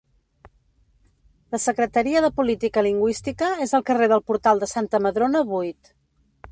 La 1.55 1.59
Secretaria 1.65 2.23
de 2.25 2.31
Política 2.39 2.85
Lingüística 2.89 3.53
és 3.67 3.77
al 3.81 3.87
carrer 3.93 4.11
del 4.15 4.27
Portal 4.31 4.65
de 4.67 4.73
Santa 4.75 5.07
Madrona, 5.09 5.49
vuit. 5.55 5.97